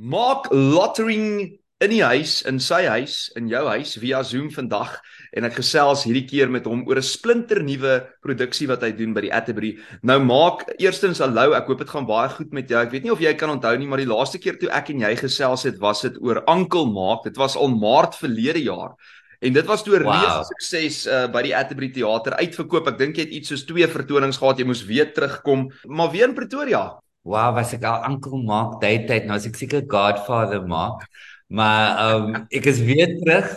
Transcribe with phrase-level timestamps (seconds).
[0.00, 4.94] Maak lottering in die huis, in sy huis, in jou huis via Zoom vandag
[5.36, 9.12] en ek gesels hierdie keer met hom oor 'n splinter nuwe produksie wat hy doen
[9.12, 9.74] by die Atterbury.
[10.02, 12.80] Nou maak eerstens hallo, ek hoop dit gaan baie goed met jou.
[12.80, 15.00] Ek weet nie of jy kan onthou nie, maar die laaste keer toe ek en
[15.00, 17.24] jy gesels het, was dit oor Ankel Maak.
[17.24, 18.96] Dit was al Maart verlede jaar.
[19.42, 20.12] En dit was toe 'n wow.
[20.12, 22.88] reuse sukses uh, by die Atterbury Theater uitverkoop.
[22.88, 24.58] Ek dink jy het iets soos 2 vertonings gehad.
[24.58, 27.00] Jy moes weer terugkom, maar weer in Pretoria.
[27.22, 31.04] Wow, was ek al Uncle Mark daai tyd nou as ek seker Godfather Mark.
[31.52, 33.50] Maar ehm um, ek is weer terug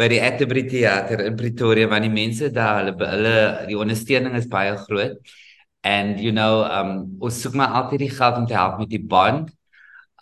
[0.00, 3.34] by die Atterbury Theater in Pretoria want die mense daar hulle hulle
[3.68, 5.20] die ondersteuning is baie groot.
[5.86, 9.02] And you know, um ons soek maar altyd die geld om te help met die
[9.14, 9.52] band.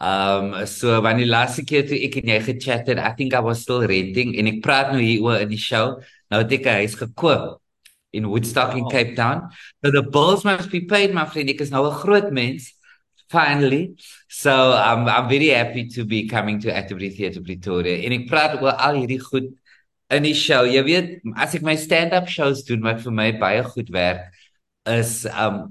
[0.03, 3.41] Um so wanneer die laaste keer toe ek en jy gechat het, I think I
[3.41, 5.97] was still renting en ek praat nou hier oor in die show.
[6.29, 7.57] Nou het ek 'n huis gekoop
[8.13, 9.49] in Woodstock in Cape Town.
[9.81, 11.49] So the bills must be paid, my friend.
[11.49, 12.75] Ek is nou 'n groot mens
[13.33, 13.97] finally.
[14.29, 17.97] So I'm I'm very happy to be coming to Atterbury Theatre Pretoria.
[18.05, 19.51] En ek praat oor al hierdie goed
[20.13, 20.63] in die show.
[20.69, 24.29] Jy weet, as ek my stand-up shows doen wat vir my baie goed werk
[24.93, 25.71] is um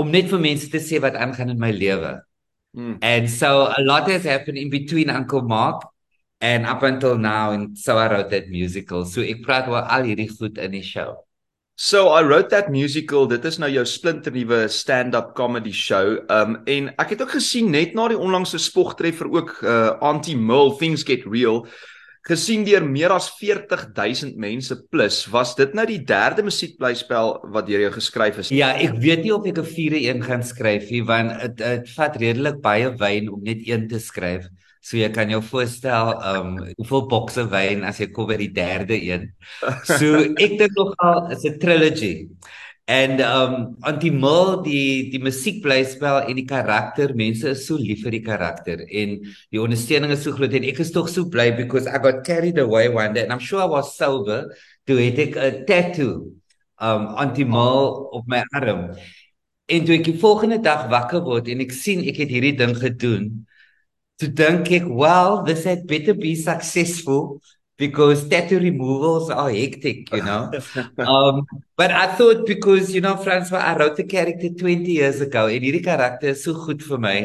[0.00, 2.20] om net vir mense te sê wat aangaan in my lewe.
[2.76, 2.98] Mm.
[3.02, 5.82] And so a lot has happened in between Uncle Mark
[6.40, 9.04] and up until now and so I wrote that musical.
[9.04, 11.26] So ek praat oor al hierdie goed in die show.
[11.82, 13.24] So I wrote that musical.
[13.24, 16.18] Dit is nou jou splinter nuwe stand-up comedy show.
[16.28, 21.06] Um en ek het ook gesien net na die onlangse spogtreffer ook uh Anti-Mill Things
[21.08, 21.62] Get Real
[22.28, 25.22] gesien deur meer as 40000 mense plus.
[25.32, 28.52] Was dit nou die derde musiekblyspel wat deur jou geskryf is?
[28.52, 32.20] Ja, ek weet nie of ek 'n vierde een gaan skryf nie want dit vat
[32.20, 34.52] redelik baie wyn om net een te skryf.
[34.80, 38.52] So jy kan jou voorstel, ehm um, hoeveel bokse wyn as jy kom by die
[38.56, 39.28] derde een.
[39.84, 42.14] So ek dink nogal is 'n trilogy.
[42.90, 47.76] En ehm um, Antimil die die musiek bly spel en die karakter, mense is so
[47.76, 49.20] lief vir die karakter en
[49.52, 52.58] die ondersteuning is so groot en ek is tog so bly because I got carried
[52.58, 54.48] away one day and I'm sure I was sober
[54.88, 56.32] to take a tattoo
[56.80, 58.96] um Antimil op my arm.
[59.68, 62.74] En toe ek die volgende dag wakker word en ek sien ek het hierdie ding
[62.80, 63.44] gedoen
[64.20, 67.40] to dink ek well this had better be successful
[67.80, 70.42] because tattoo removals are hectic you know.
[70.98, 71.46] Um
[71.80, 75.64] but i thought because you know Francois I wrote the character 20 years ago en
[75.64, 77.16] hierdie karakter is so goed vir my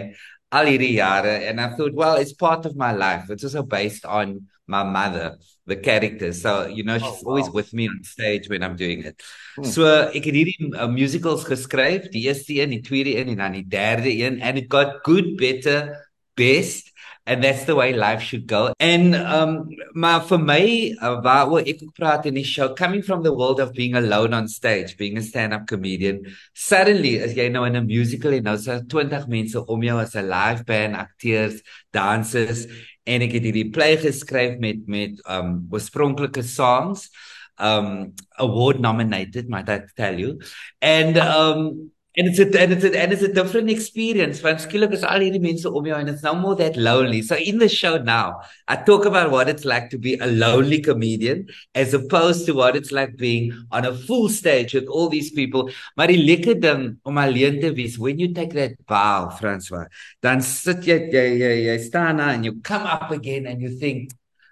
[0.52, 1.36] al hierdie jare.
[1.50, 3.30] And i thought well it's part of my life.
[3.30, 6.32] It's also based on my mother the character.
[6.32, 7.30] So you know she's oh, wow.
[7.36, 9.22] always with me on stage when i'm doing it.
[9.58, 9.68] Hmm.
[9.76, 13.60] so ek het hierdie uh, musicals geskryf die eerste een die tweede een en dan
[13.60, 14.42] die derde een.
[14.42, 15.92] And it got good better
[16.36, 16.92] best
[17.28, 18.72] and that's the way life should go.
[18.80, 20.66] And um maar vir my
[21.02, 24.34] uh, waaroor ek ook praat in die show coming from the world of being alone
[24.34, 26.22] on stage being a stand-up comedian
[26.54, 30.16] suddenly as jy nou in 'n musical en nou so 20 mense om jou as
[30.16, 32.68] 'n live band akteurs dansers
[33.06, 37.10] en ek het hierdie play geskryf met met um oorspronklike songs
[37.58, 40.40] um award nominated might I tell you.
[40.82, 44.42] And um And it's a and it's a and it's a different experience.
[44.42, 47.22] Want skielik is al hierdie mense om and it's no more that lonely.
[47.22, 50.80] So in the show now, I talk about what it's like to be a lonely
[50.82, 55.32] comedian as opposed to what it's like being on a full stage with all these
[55.32, 55.70] people.
[55.98, 59.88] Maar die lekker ding om alleen te wees, when you take that bow, Francois,
[60.22, 63.70] dan sit jy jy jy, jy staan daar and you come up again and you
[63.70, 64.12] think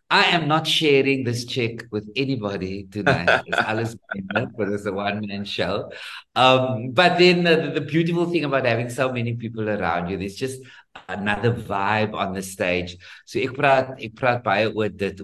[0.10, 3.44] I am not sharing this check with anybody tonight.
[3.48, 5.92] It's Alice it's a one man show.
[6.36, 10.36] Um, but then the, the beautiful thing about having so many people around you, there's
[10.36, 10.62] just
[11.10, 12.98] another vibe on the stage.
[13.26, 15.18] So ek praat ek praat baie dit.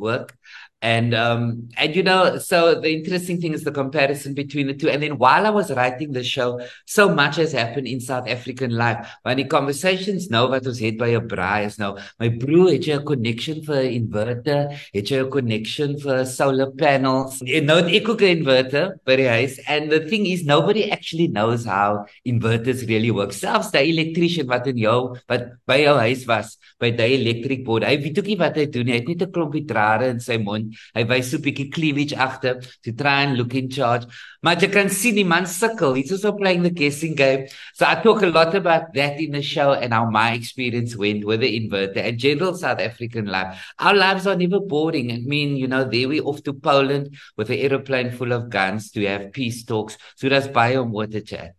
[0.81, 4.89] And um and you know so the interesting thing is the comparison between the two.
[4.89, 8.71] And then while I was writing the show so much has happened in South African
[8.71, 9.05] life.
[9.23, 12.95] When the conversations nou wat ons het by braai is nou my broer het jy
[12.95, 17.41] 'n connection 'n inverter het jy 'n connection vir solar panels.
[17.43, 21.65] En nou ek ook 'n inverter die huis and the thing is nobody actually knows
[21.65, 23.33] how inverters really work.
[23.33, 27.83] Selfs die electrician wat in jou wat by jou huis was by die electric board.
[27.83, 30.37] Hy weet ook nie wat hy doen hy het net 'n klompie drade in sy
[30.37, 34.05] mond Hy wys so 'n bietjie cleavage agter to try and look in charge.
[34.41, 35.95] Maar jy kan sien die man sukkel.
[35.95, 37.47] He's also playing the guessing game.
[37.73, 41.25] So I talk a lot about that in the show and how my experience went
[41.25, 43.59] with the inverter and general South African life.
[43.79, 45.11] Our lives are never boring.
[45.11, 48.91] I mean, you know, there we off to Poland with an aeroplane full of guns
[48.91, 49.97] to have peace talks.
[50.15, 51.58] So that's biome water chat.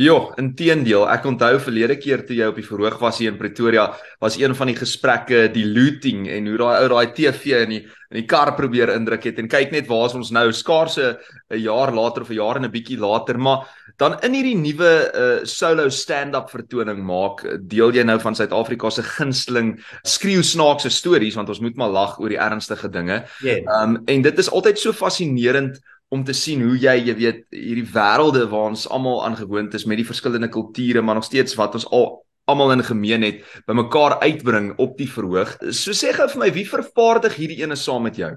[0.00, 1.02] Ja, inteendeel.
[1.12, 3.90] Ek onthou verlede keer toe jy op die verhoog was hier in Pretoria,
[4.24, 7.82] was een van die gesprekke die looting en hoe daai ou daai TV in die
[8.12, 11.18] in die kar probeer indruk het en kyk net waar is ons nou skaarse
[11.50, 13.68] 'n jaar later of 'n jaar en 'n bietjie later, maar
[13.98, 19.02] dan in hierdie nuwe uh, solo stand-up vertoning maak, deel jy nou van Suid-Afrika se
[19.02, 23.24] gunsteling skreeu snaakse stories want ons moet maar lag oor die ernstige dinge.
[23.44, 23.82] Ehm yeah.
[23.82, 25.80] um, en dit is altyd so fascinerend
[26.12, 30.00] om te sien hoe jy jy weet hierdie wêrelde waar ons almal aangewoond is met
[30.00, 34.72] die verskillende kulture maar nog steeds wat ons al almal in gemeen het bymekaar uitbring
[34.82, 35.54] op die verhoog.
[35.70, 38.32] So sê gou vir my wie vervaardig hierdie ene saam met jou?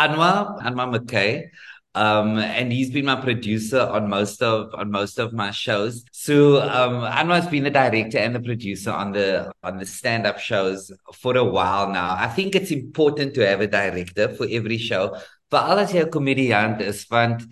[0.00, 1.46] Anwar, Anwar McKay.
[1.94, 6.04] Um and he's been my producer on most of on most of my shows.
[6.10, 10.90] So um Anwar's been the director and the producer on the on the stand-up shows
[11.14, 12.16] for a while now.
[12.18, 15.14] I think it's important to have a director for every show
[15.52, 17.42] veral as jy 'n komediant is want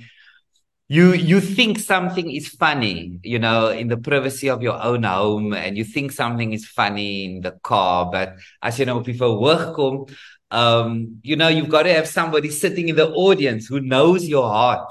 [0.89, 5.55] you you think something is funny you know in the privacy of your own home
[5.55, 8.11] and you think something is funny in the car.
[8.11, 10.07] But as you know people work come
[10.51, 14.49] um you know you've got to have somebody sitting in the audience who knows your
[14.49, 14.91] heart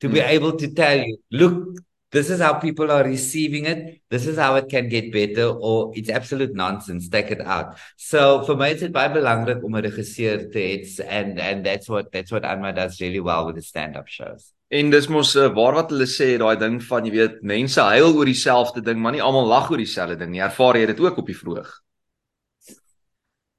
[0.00, 1.76] to be able to tell you look
[2.10, 4.00] this is how people are receiving it.
[4.08, 7.08] This is how it can get better or it's absolute nonsense.
[7.08, 7.76] Take it out.
[7.96, 12.12] So for me, it's baie belangrik om 'n regisseur te hê and and that's what
[12.12, 14.52] that's what Anma does really well with the stand-up shows.
[14.70, 18.14] En dis mos uh, waar wat hulle sê daai ding van jy weet mense huil
[18.14, 20.42] oor dieselfde ding, maar nie almal lag oor dieselfde ding nie.
[20.42, 21.68] Ervaar jy dit ook op die vroeg?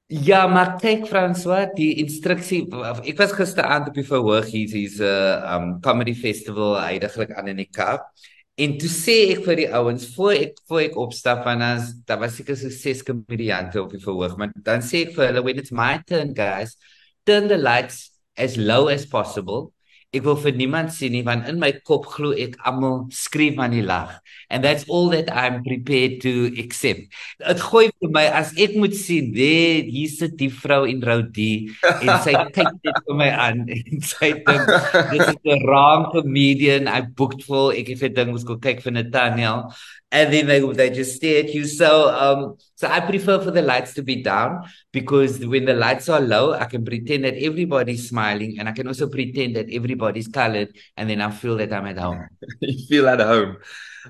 [0.07, 2.61] Ja, maar kyk François, die instruksie
[3.03, 7.47] ek was gisteraand op die verhoog hier, hier's 'n uh, um comedy festival heidaglik aan
[7.47, 8.07] in die Kaap.
[8.57, 12.23] En toe sê ek vir die ouens voor ek voor ek opstap van as daar
[12.23, 15.61] was seker so ses komediante op die verhoog, maar dan sê ek vir hulle when
[15.61, 16.73] it's my turn guys,
[17.29, 19.71] turn the lights as low as possible
[20.15, 23.73] Ek wil vir niemand sien nie want in my kop glo ek almal skryf aan
[23.75, 24.13] die lag.
[24.47, 27.11] And that's all that I'm prepared to accept.
[27.43, 31.67] Dit gooi vir my as ek moet sien, there hier sit die vrou in Rodi
[31.83, 34.71] en sy kyk net vir my aan en sy dink
[35.11, 37.75] dis 'n raam comedian I booked for.
[37.75, 39.67] Ek het gedink ons gaan kyk vir Nathaniel
[40.11, 41.65] and then they they just stare at you.
[41.65, 46.07] So um so I prefer for the lights to be down because when the lights
[46.09, 50.27] are low, I can pretend that everybody's smiling and I can also pretend that everybody's
[50.27, 52.27] colored and then I feel that I'm at home.
[52.61, 53.57] you feel at home.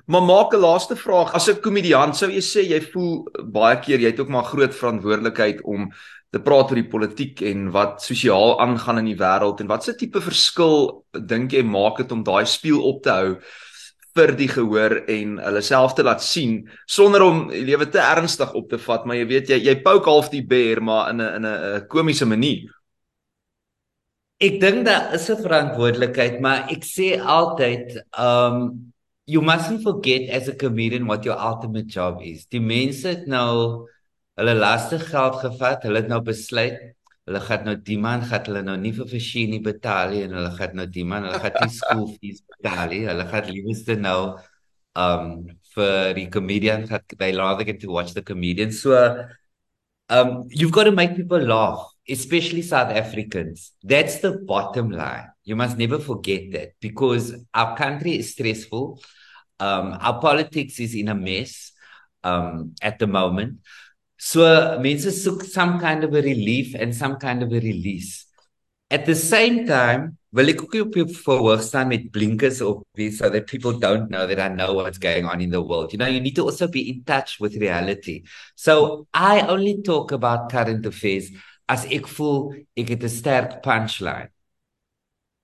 [0.05, 1.33] Maar maak 'n laaste vraag.
[1.33, 4.75] As 'n komediant sou jy sê jy voel baie keer jy het ook maar groot
[4.75, 5.89] verantwoordelikheid om
[6.29, 10.21] te praat oor die politiek en wat sosiaal aangaan in die wêreld en watse tipe
[10.21, 13.29] verskil dink jy maak dit om daai spieël op te hou
[14.17, 16.59] vir die gehoor en hulle self te laat sien
[16.89, 20.09] sonder om die lewe te ernstig op te vat, maar jy weet jy jy poke
[20.09, 22.73] half die bear maar in 'n in 'n komiese manier.
[24.39, 28.93] Ek dink daar is 'n verantwoordelikheid, maar ek sê altyd, um
[29.25, 32.45] you mustn't forget as a comedian what your ultimate job is.
[32.45, 33.87] Die mense het nou
[34.37, 36.96] hulle laste geld gevat, hulle het nou besluit
[37.27, 40.51] hulle gaan nou die man gaan hulle nou nie vir Fashini betaal nie en hulle
[40.55, 44.21] gaan nou die man hulle gaan nie school fees betaal nie hulle gaan lieweste nou
[44.97, 45.25] um
[45.75, 48.71] vir die comedian gaan they rather get to watch the comedian.
[48.71, 48.95] So
[50.09, 53.73] um you've got to make people laugh especially south africans.
[53.83, 55.27] That's the bottom line.
[55.43, 59.01] You must never forget that because our country is stressful.
[59.59, 61.73] Um our politics is in a mess
[62.23, 63.59] um at the moment
[64.17, 68.25] So mense soek some kind of a relief and some kind of a release.
[68.89, 72.83] At the same time, wil ek ook op jou verhoog staan met blinkers op
[73.13, 75.91] so that people don't know that I know what's going on in the world.
[75.91, 78.23] You know, you need to also be in touch with reality.
[78.55, 81.29] So I only talk about current affairs
[81.69, 84.29] as ek voel ek het 'n sterk punchline.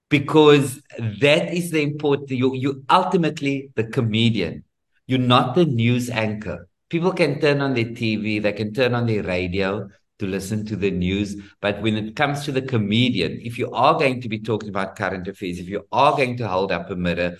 [0.10, 0.82] Because
[1.22, 4.64] that is the important you you ultimately the comedian.
[5.06, 9.08] You're not the news anchor people can turn on their TV, they can turn on
[9.08, 11.36] their radio to listen to the news.
[11.60, 14.96] But when it comes to the comedian, if you are going to be talking about
[14.96, 17.38] current affairs, if you are going to hold up a mirror,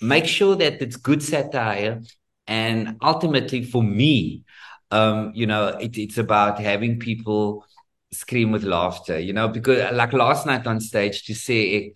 [0.00, 2.02] make sure that it's good satire.
[2.46, 4.44] And ultimately, for me,
[4.92, 7.66] um, you know, it, it's about having people
[8.12, 11.94] scream with laughter, you know, because like last night on stage to say,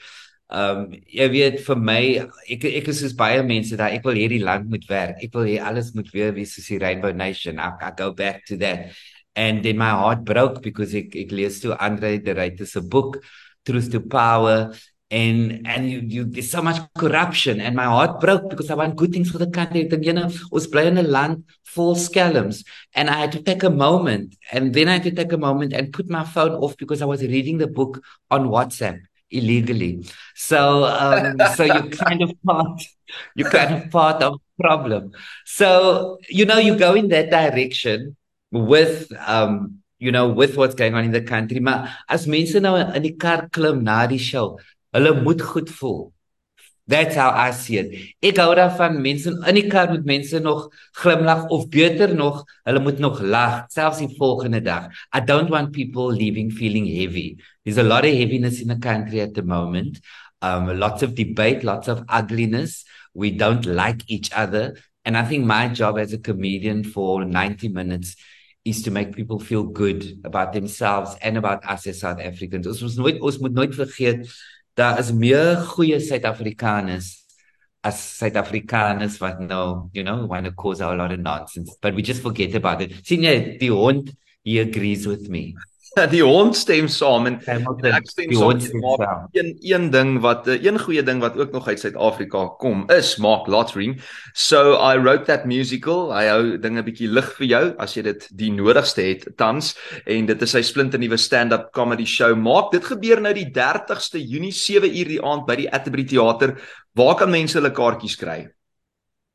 [0.48, 2.02] Ehm um, jy weet vir my
[2.48, 5.18] ek ek is soos baie mense daar ek wil hierdie land moet werk.
[5.20, 7.60] Ek wil hê alles moet weer wees soos die Rainbow Nation.
[7.60, 8.96] I, I go back to that.
[9.36, 13.18] And then my heart broke because ek ek lees toe Andre de Ruyter se boek
[13.68, 14.72] Truth to Power
[15.10, 18.96] and and you you there's so much corruption and my heart broke because I want
[18.96, 19.84] good things for the country.
[19.84, 22.64] Ek dink jy know ons bly in 'n land vol skelms
[22.94, 25.76] and I had to take a moment and then I had to take a moment
[25.76, 28.00] and put my phone off because I was reading the book
[28.30, 30.04] on WhatsApp illegally.
[30.34, 32.82] So um so you kind of can't
[33.34, 35.12] You're kind of part of problem.
[35.46, 38.16] So, you know, you go in that direction
[38.50, 42.78] with um you know with what's going on in the country maar as mense nou
[42.80, 44.56] in die kar klim na die show
[44.96, 46.12] hulle moet goed voel
[46.88, 47.90] That's how I see it.
[48.24, 52.80] Ek hou daarvan mense in die kar met mense nog glimlag of beter nog, hulle
[52.80, 54.88] moet nog lag selfs die volgende dag.
[55.12, 57.36] I don't want people leaving feeling heavy.
[57.64, 60.00] There's a lot of heaviness in the country at the moment.
[60.40, 62.84] Um lots of debate, lots of ugliness.
[63.12, 64.80] We don't like each other.
[65.04, 68.16] And I think my job as a comedian for 90 minutes
[68.64, 72.66] is to make people feel good about themselves and about us as South Africans.
[72.66, 74.24] Ons moet nooit ons moet nooit vergeet
[74.78, 77.10] daar is meer goeie Suid-Afrikaners
[77.86, 82.02] as Suid-Afrikaners wat nou, you know, want to cause a lot of nonsense, but we
[82.02, 82.94] just forget about it.
[83.06, 84.12] Sien jy, die hond
[84.46, 85.54] he agrees with me.
[86.14, 90.78] die hond stem saam en ek stem saam maar een een ding wat eh, een
[90.78, 93.98] goeie ding wat ook nog uit Suid-Afrika kom is Mark Lottering.
[94.34, 96.12] So I wrote that musical.
[96.12, 100.28] I hou dinge bietjie lig vir jou as jy dit die nodigste het tans en
[100.28, 102.34] dit is sy splinte nuwe stand-up comedy show.
[102.36, 106.56] Maak dit gebeur nou die 30ste Junie 7 uur die aand by die Atterbury Theater.
[106.98, 108.46] Waar kan mense hulle kaartjies kry?